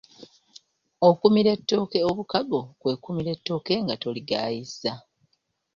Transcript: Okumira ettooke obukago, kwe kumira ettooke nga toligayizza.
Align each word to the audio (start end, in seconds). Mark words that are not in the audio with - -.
Okumira 1.09 1.49
ettooke 1.57 1.97
obukago, 2.09 2.61
kwe 2.79 2.93
kumira 3.03 3.29
ettooke 3.35 3.73
nga 3.83 3.95
toligayizza. 4.01 4.93